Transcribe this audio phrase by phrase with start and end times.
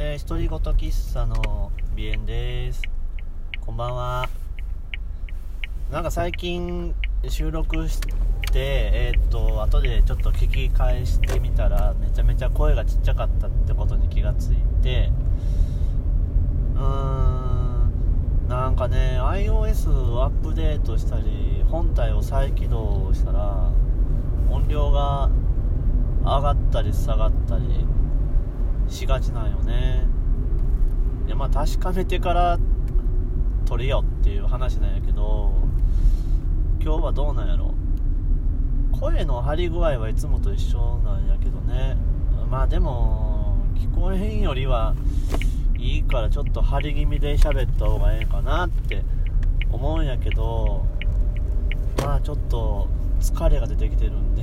[0.00, 2.82] えー、独り言喫茶の鼻炎です。
[3.66, 4.28] こんばんは。
[5.90, 6.94] なんか最近
[7.28, 8.08] 収録して
[8.54, 15.10] えー、っと後でちょっと聞き返してみたらめちゃめちゃ声がちっちゃかったってことに気がついて。
[16.76, 23.68] うーんなんかね iOS をアップデートしたり本体を再起動したら
[24.48, 25.28] 音量が
[26.22, 27.84] 上がったり下がったり
[28.88, 30.06] しがちなんよね。
[31.26, 32.58] いやまあ確かめてから
[33.66, 35.52] 撮れよっていう話なんやけど
[36.80, 37.74] 今日はどうなんやろ。
[38.98, 41.96] 声の張り具合はいつもと一緒なんやけどね。
[42.50, 44.94] まあでも聞こえへんよりは
[45.78, 49.04] いいからちょっと張り気味で喋った方がええかなって
[49.70, 50.86] 思うんやけど
[51.98, 52.88] まあちょっと
[53.20, 54.42] 疲れが出てきてるんで。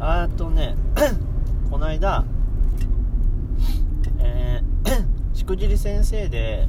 [0.00, 0.76] あとね
[1.70, 2.24] この間
[4.18, 5.04] えー、
[5.36, 6.66] しくじり先生で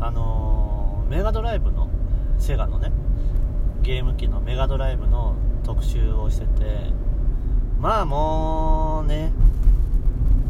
[0.00, 1.88] あのー、メガドライブの
[2.38, 2.90] セガのね
[3.82, 6.90] ゲーム機のメガドライブの特集をしてて
[7.78, 9.32] まあもうね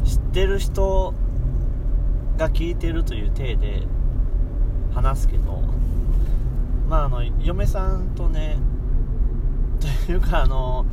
[0.04, 1.12] 知ってる人
[2.38, 3.82] が聞いてるという体で
[4.94, 5.62] 話すけど
[6.88, 8.56] まああの嫁さんとね
[10.06, 10.86] というかあの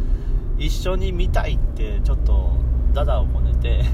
[0.59, 2.51] 一緒に見たいってちょっと
[2.93, 3.85] ダダをこねて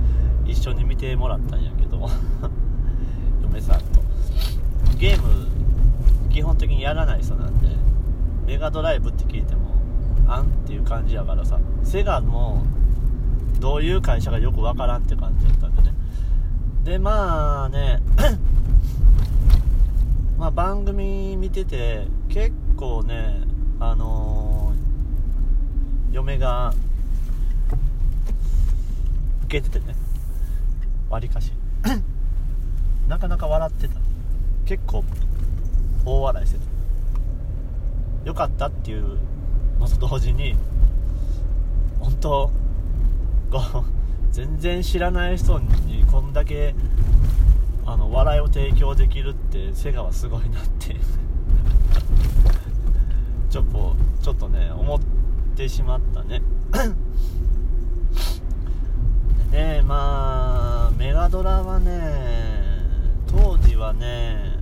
[0.46, 2.00] 一緒に見てもらったんやけど
[3.42, 4.02] 嫁さんと。
[4.98, 5.46] ゲーム
[6.30, 7.68] 基本的にやらない人なんで
[8.46, 9.62] メガドライブって聞いても
[10.26, 11.58] あんっていう感じやからさ。
[11.82, 12.62] セガも
[13.60, 15.94] どういう会社がよくわからんって感じだったんでね。
[16.84, 18.00] でまあね
[20.38, 23.42] まあ番組見てて結構ね
[23.78, 24.83] あのー
[26.14, 26.72] 嫁が
[29.46, 29.96] 受けててね。
[31.10, 31.52] わりかし。
[33.08, 33.94] なかなか笑ってた。
[34.64, 35.02] 結構
[36.04, 36.58] 大笑いして
[38.22, 38.28] た。
[38.28, 39.18] よかったっていう
[39.80, 40.54] のと同時に
[41.98, 42.50] 本当
[44.30, 46.76] 全然知らない人にこんだけ
[47.86, 50.94] あの笑いを提供できるってセガはすごいなって
[53.50, 55.13] ちょっとちょっとね思って
[55.54, 56.42] ってしまったね。
[59.52, 61.92] でねまあメガドラはね
[63.28, 64.58] 当時はね、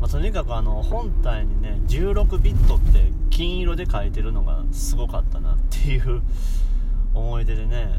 [0.00, 6.22] まあ、とにかくあの本体にね16ビットって金色で書いてるのがすごかったなっていう
[7.14, 7.98] 思い出でね。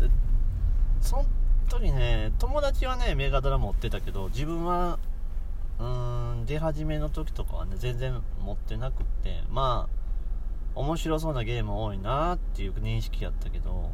[0.00, 0.08] で
[1.02, 1.26] その
[1.68, 4.98] 時ね友達はねメガドラ持ってたけど自分は
[5.78, 10.00] うーん出始めの時とかはね全然持ってなくってまあ
[10.74, 13.90] 面白そうなゲーム多いなっていう認識やったけど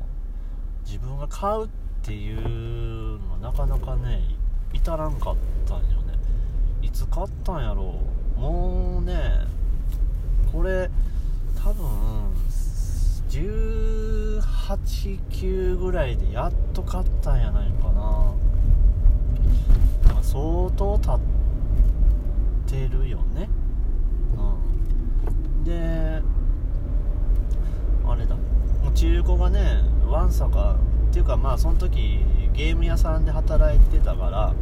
[0.84, 1.69] 自分が買うっ
[2.03, 4.22] ていうのはなかなかね
[4.72, 5.36] 至らんかっ
[5.66, 6.15] たんよね。
[6.82, 8.00] いつ買ったんやろ
[8.36, 8.41] う。
[8.41, 9.41] もうね
[10.53, 10.88] これ
[11.56, 11.86] 多分
[13.28, 18.32] 189ぐらいでやっと買ったんやないかな。
[20.22, 21.20] 相当経っ
[22.66, 23.48] てるよね。
[24.36, 24.41] う
[25.60, 25.65] ん。
[25.65, 26.20] で
[28.16, 28.43] あれだも
[28.88, 30.77] う中古がねわんさか
[31.10, 32.21] っていうかまあその時
[32.54, 34.54] ゲーム屋さんで働いてたから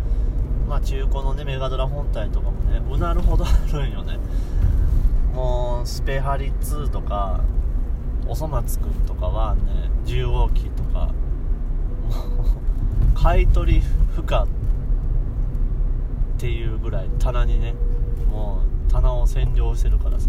[0.68, 4.18] まあ中古のねメガドラ本体とかもねうなるほどあるんよね。
[5.32, 7.40] もうスペハリ2とか
[8.26, 11.12] おそ松くんとかはね10号機とかも
[13.14, 13.82] う買い取り
[14.14, 14.46] 不可っ
[16.38, 17.74] ていうぐらい棚にね
[18.30, 20.28] もう棚を占領してるからさ。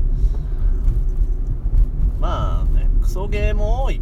[2.19, 4.01] まあねクソゲーも多い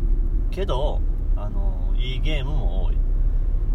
[0.49, 1.01] けど
[1.35, 2.97] あのいいゲームも多い。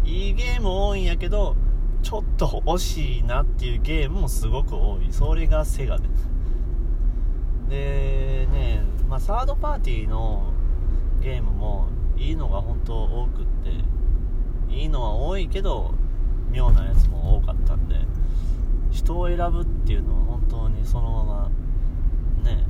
[0.05, 1.55] いいゲーム多いんやけど
[2.01, 5.13] ちょっと惜しいなっていうゲームもすごく多い。
[5.13, 6.27] それがセガです。
[7.69, 10.51] でね、まあ、サードパーティーの
[11.21, 15.93] ゲームもいいのが本当多くっていいのは多いけど
[16.49, 17.97] 妙なやつも多かったんで
[18.89, 21.51] 人を選ぶっていうのは本当にそのまま
[22.43, 22.65] ね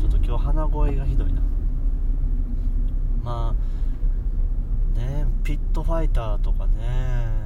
[0.00, 1.49] ちょっと今日鼻声がひどいな。
[3.22, 3.54] ま
[4.94, 7.40] あねピットファイターとかね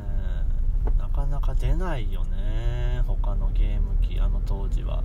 [0.98, 5.02] なかなか出ないよね他のゲーム機あの当時は。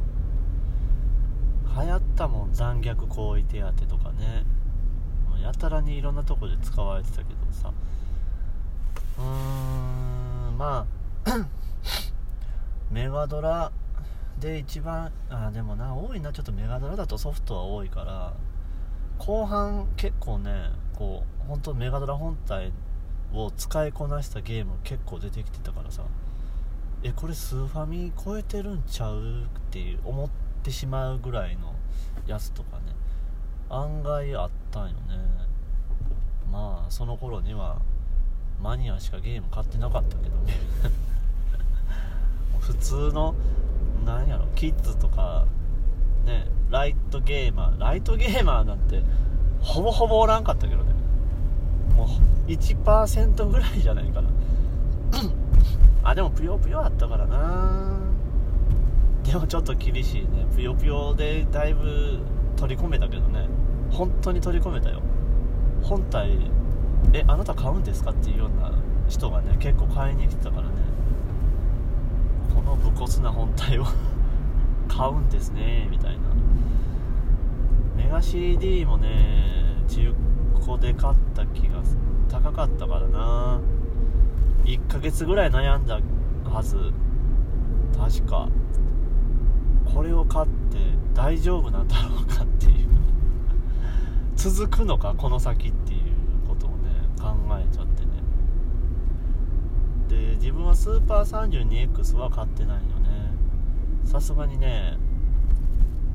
[1.81, 4.44] 流行ったもん残虐行為手当とかね。
[5.42, 7.71] やたらにいろんなとこで使われてたけどさ。
[9.18, 9.24] うー
[10.51, 10.86] んま
[11.25, 11.45] あ
[12.92, 13.71] メガドラ
[14.39, 18.33] で一番あでもな多いなちょっとメガドラだとソフトは多いから。
[19.19, 22.71] 後半結構ねこう本当メガドラ本体
[23.33, 26.04] を使いこなしたゲーム結構出てきてたからさ
[27.04, 30.30] えこれスーファミ超えてるんちゃうっていう思っ
[30.63, 31.75] てしまうぐらいの
[32.25, 32.94] やつとかね
[33.69, 34.95] 案外あったんよね。
[36.51, 37.77] まあその頃には
[38.62, 40.54] マニアしかゲーム買ってなかったけどね。
[42.60, 43.36] 普通の
[44.06, 45.45] なんやろキッズとか
[46.25, 49.01] ねライトゲーマーライトゲーマーなんて
[49.62, 50.94] ほぼほぼおらんかったけどね。
[51.95, 54.30] もう1%ぐらいじゃないかな。
[56.04, 57.98] あでもぷよぷよあったからな。
[59.24, 60.48] でもちょっと厳しいね。
[60.56, 62.19] ぷよぷよでだいぶ
[62.56, 63.48] 取り込めたけどね。
[63.92, 65.01] 本当に取り込めたよ。
[65.83, 66.38] 本体
[67.13, 68.71] えあなた買うんですかっていうような
[69.07, 70.69] 人がね結構買いに来てたからね。
[72.56, 73.86] この武骨な本体を。
[74.90, 76.20] 買うんですねみたいな。
[77.96, 80.14] メガ CD もね中
[80.66, 81.82] 古で買った気が
[82.28, 83.62] 高かったからな。
[84.66, 86.02] 1ヶ月ぐらい悩んだ
[86.44, 86.92] はず。
[87.98, 88.50] 確か。
[89.94, 90.78] これを買って
[91.14, 92.90] 大丈夫なんだろうかっていう。
[94.36, 96.02] 続くのかこの先っていう
[96.48, 96.76] ことをね
[97.20, 98.10] 考えちゃってね。
[100.08, 101.50] で自分はスーパー
[101.92, 102.99] 32X は買ってないよ
[104.10, 104.98] さすがにね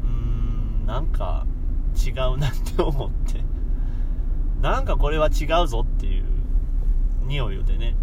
[0.03, 1.47] うーんなんか
[2.05, 3.41] 違うなって思って。
[4.61, 6.25] なんかこれは違うぞっていう
[7.23, 7.95] 匂いでね。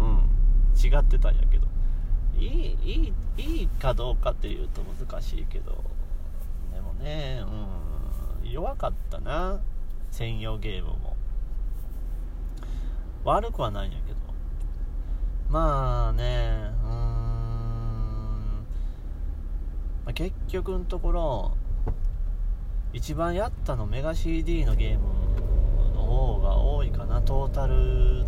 [0.00, 0.28] うん。
[0.76, 1.68] 違ってたんやけど。
[2.36, 5.84] いいいいいいかどうかっていうと難しいけど。
[6.74, 7.44] でもね
[8.42, 8.50] うん。
[8.50, 9.60] 弱かったな。
[10.10, 11.16] 専用ゲームも。
[13.22, 14.18] 悪くはないんやけど。
[15.48, 16.69] まあね
[20.10, 21.52] あ、結局のところ
[22.92, 25.04] 一番やったのメガ CD のゲーム
[25.94, 28.24] の方が多いかなトータル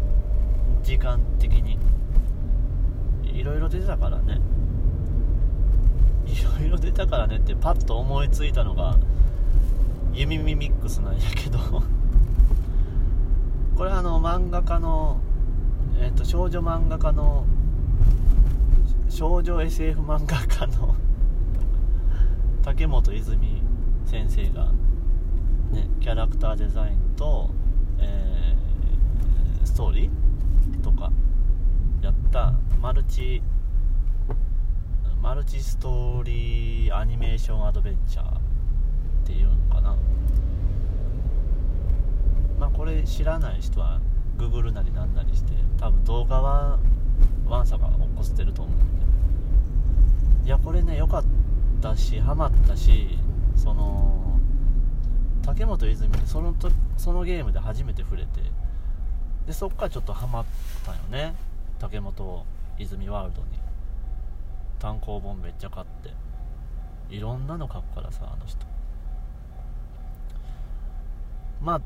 [0.82, 1.78] 時間的に。
[3.24, 4.40] いろいろ出たからね。
[6.26, 8.96] いろいろ出たからねってパッと思いついたのが
[10.12, 11.58] 弓ミミックスなんやけど。
[13.76, 15.18] これあの漫画家の
[16.00, 17.44] えっ、と少女漫画家の
[19.08, 20.94] 少女 SF 漫画家の
[22.62, 23.62] 竹本泉
[24.06, 24.72] 先生が、
[25.72, 27.50] ね、キャラクターデザインと、
[27.98, 31.10] えー、ストーリーとか
[32.02, 33.42] やったマルチ
[35.20, 38.32] マルチストーリーアニメーションアドベンチャーっ
[39.24, 39.96] ていうのかな。
[42.58, 44.00] まあこれ知らない人は
[44.36, 46.78] ググるなりなんなりして多分動画は
[47.46, 48.78] ワンサが起こしてると思うん
[50.42, 50.46] で。
[50.46, 51.28] いやこれね良かった。
[51.90, 53.18] ったしハマったし
[53.56, 54.38] その
[55.44, 58.28] 竹本泉にそのとそのゲームで初めて触れて
[59.46, 60.44] でそっからちょっとハマっ
[60.86, 61.34] たよね。
[61.80, 62.46] 竹本
[62.78, 63.46] 泉ワールドに。
[64.78, 66.12] 単行本めっちゃ買って。
[67.12, 68.64] いろんなの書くからさあの人。
[71.60, 71.80] まあ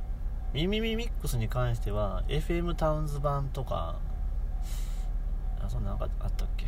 [0.53, 3.97] ミミミミックスに関しては FM タウンズ版とか
[5.65, 6.67] あそんななんかあったっけ？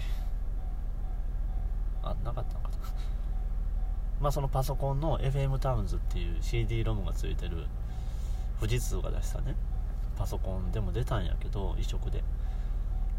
[2.02, 2.76] あなかったのかな。
[4.20, 7.66] まあそのパソコンの FM タウンズっていう CD ロムがついてる
[8.60, 9.54] 富士通が出したね
[10.16, 12.24] パソコンでも出たんやけど移植で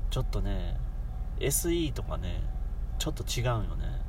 [0.09, 0.77] ちょっとね
[1.39, 2.41] SE とかね
[2.97, 4.01] ちょっと違うよね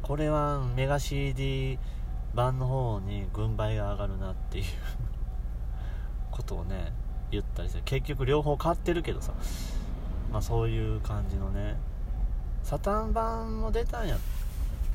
[0.00, 1.78] これはメガ CD
[2.34, 4.64] 版の方に軍配が上がるなっていう
[6.32, 6.92] ことをね
[7.30, 9.32] 言ったりして結局両方買ってるけどさ
[10.32, 11.76] まあそういう感じのね
[12.62, 14.16] サタン版も出たんや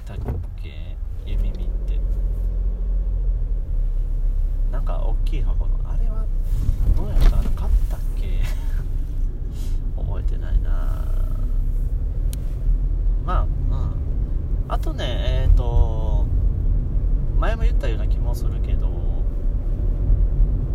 [0.08, 0.18] たっ
[0.62, 0.96] け
[1.26, 2.00] 弓見って。
[4.72, 6.26] なんか大きい箱のあれは
[6.96, 7.40] どうやった？
[7.40, 8.40] あの買ったっけ？
[10.02, 11.06] 覚えてないな。
[13.26, 13.52] まあうん。
[14.70, 15.04] あとね
[15.44, 16.26] えっ、ー、と
[17.40, 18.90] 前も言ったような気もするけど、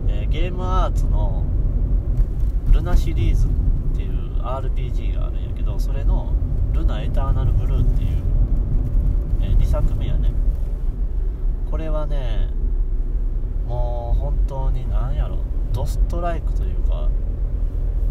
[0.08, 1.44] えー、ゲームアーツの
[2.70, 3.50] ルナシリーズっ
[3.96, 6.32] ていう RPG があるんやけどそれの
[6.72, 8.22] ルナエターナルブルーっていう、
[9.72, 10.30] 作目やね。
[11.70, 12.50] これはね
[13.66, 15.38] もう本当に何やろ。
[15.72, 17.08] ドストライクというか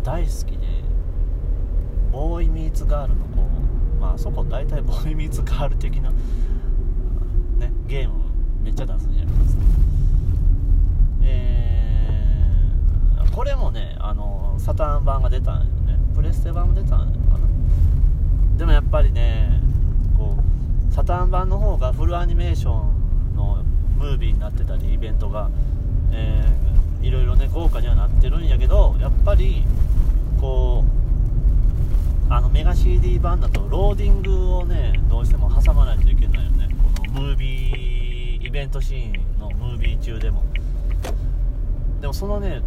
[0.03, 0.65] 大好きで
[2.11, 6.15] ボーイミーツガールのこうまあそこ大体ボーイミーツガール的な、ね、
[7.85, 8.23] ゲーム
[8.63, 9.57] めっちゃ出すんやけどさ。
[11.21, 15.99] えー、これもねあのサターン版が出たんよね。
[16.15, 17.47] プレステ版も出たんかな。
[18.57, 19.61] でもやっぱりね
[20.91, 23.63] サタン版の方がフルアニメーションの
[23.98, 25.50] ムービーになってたりイベントが、
[26.12, 29.63] えー、いろいろね豪華にはなってるんやけどやっぱり
[30.39, 30.83] こ
[32.29, 36.69] うあのメガ CD 版だとローディングをねどうしても挟まないといけないよね。
[36.98, 40.43] このムービーイベントシーンのムービー中でも。
[42.01, 42.62] でもそのね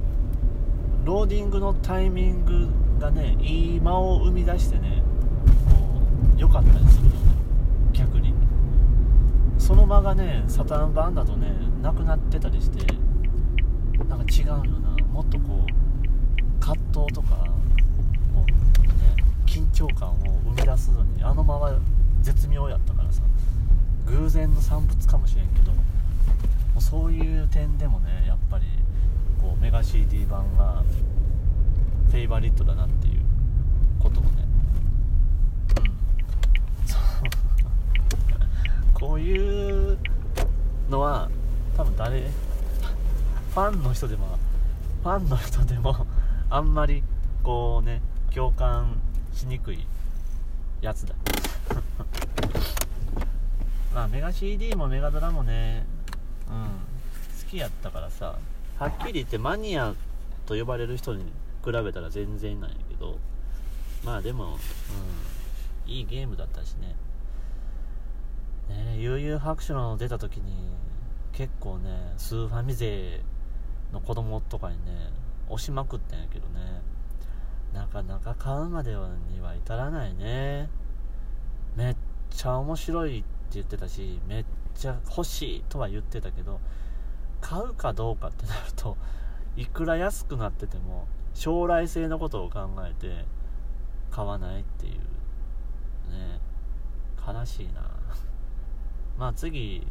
[1.05, 2.69] ローディングのタイミング
[3.01, 5.03] がねいい間を生み出してね
[5.69, 6.01] こ
[6.37, 7.34] う良かったりするよね。
[9.65, 11.47] その間がねサタン版だとね
[11.81, 12.85] なくなってたりして
[14.07, 14.95] なんか違うよな。
[15.11, 17.49] もっとこう葛藤とか
[18.35, 18.93] こう、ね、
[19.47, 21.73] 緊張感を生み出すのにあのまま
[22.21, 23.23] 絶妙やったからさ
[24.05, 25.79] 偶然の産物かもしれんけども
[26.77, 28.67] うそういう点でもねやっぱり
[29.41, 30.83] こうメガ CD 版が
[32.11, 33.23] フェイバリットだなっていう
[33.99, 34.31] ことをね
[35.79, 37.01] うんそう
[38.95, 39.99] こういう
[40.89, 41.31] のは
[41.77, 42.21] 多分誰？
[42.21, 44.39] ファンの人でも
[45.03, 46.07] ファンの人でも
[46.51, 47.03] あんまり
[47.43, 48.03] こうね
[48.35, 49.01] 共感
[49.33, 49.87] しにくい
[50.81, 51.15] やつだ。
[53.95, 55.87] まあメガ CD もメガドラもね
[56.49, 56.71] うん好
[57.49, 58.37] きやったからさ
[58.79, 59.95] はっきり言ってマニア
[60.47, 61.25] と呼ばれる人に
[61.65, 63.19] 比べたら全然なんやけど
[64.05, 64.59] まあでも、
[65.87, 66.97] うん、いいゲームだったしね。
[68.69, 70.53] ね悠々白書の出た時に
[71.33, 73.21] 結構ねスーファミ勢
[73.93, 75.11] の子供とかにね
[75.49, 76.83] 押しまくったんやけどね。
[77.73, 80.69] なかなか買うまではには至らないね。
[81.77, 81.97] めっ
[82.31, 84.45] ちゃ面白いって言ってたしめっ
[84.75, 86.61] ちゃ欲しいとは言ってたけど
[87.41, 88.97] 買うかどうかってなると
[89.57, 93.25] いくら安くなってても将来性のことを考えて
[94.11, 94.93] 買わないっていう
[96.13, 96.41] ね
[97.27, 97.83] 悲しいな。
[99.19, 99.87] まあ次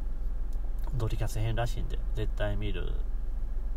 [0.95, 2.93] ドリキャス編らしいんで絶対見る